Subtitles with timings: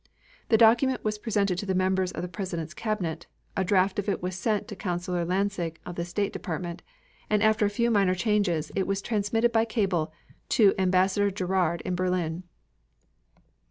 [0.49, 4.19] The document was presented to the members of the President's Cabinet, a draft of it
[4.19, 6.81] was sent to Counselor Lansing of the State Department,
[7.29, 10.11] and after a few minor changes, it was transmitted by cable
[10.49, 12.41] to Ambassador Gerard in Berlin.